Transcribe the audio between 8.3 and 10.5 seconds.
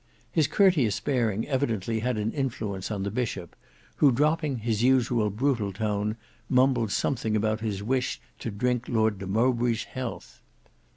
to drink Lord de Mowbray's health.